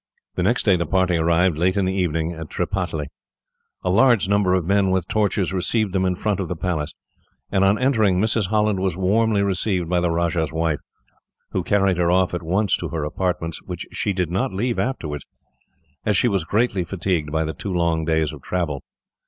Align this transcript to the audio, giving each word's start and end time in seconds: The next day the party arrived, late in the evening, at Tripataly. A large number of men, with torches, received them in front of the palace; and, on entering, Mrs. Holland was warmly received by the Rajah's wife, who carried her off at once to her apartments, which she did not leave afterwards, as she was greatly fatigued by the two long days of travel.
The 0.33 0.41
next 0.41 0.63
day 0.63 0.75
the 0.75 0.87
party 0.87 1.15
arrived, 1.15 1.59
late 1.59 1.77
in 1.77 1.85
the 1.85 1.93
evening, 1.93 2.33
at 2.33 2.49
Tripataly. 2.49 3.09
A 3.83 3.91
large 3.91 4.27
number 4.27 4.55
of 4.55 4.65
men, 4.65 4.89
with 4.89 5.07
torches, 5.07 5.53
received 5.53 5.93
them 5.93 6.05
in 6.05 6.15
front 6.15 6.39
of 6.39 6.47
the 6.47 6.55
palace; 6.55 6.95
and, 7.51 7.63
on 7.63 7.77
entering, 7.77 8.19
Mrs. 8.19 8.47
Holland 8.47 8.79
was 8.79 8.97
warmly 8.97 9.43
received 9.43 9.89
by 9.89 9.99
the 9.99 10.09
Rajah's 10.09 10.51
wife, 10.51 10.79
who 11.51 11.61
carried 11.63 11.97
her 11.97 12.09
off 12.09 12.33
at 12.33 12.41
once 12.41 12.75
to 12.77 12.89
her 12.89 13.03
apartments, 13.03 13.61
which 13.61 13.85
she 13.91 14.11
did 14.11 14.31
not 14.31 14.51
leave 14.51 14.79
afterwards, 14.79 15.27
as 16.03 16.17
she 16.17 16.27
was 16.27 16.45
greatly 16.45 16.83
fatigued 16.83 17.31
by 17.31 17.43
the 17.43 17.53
two 17.53 17.71
long 17.71 18.03
days 18.03 18.33
of 18.33 18.41
travel. 18.41 18.81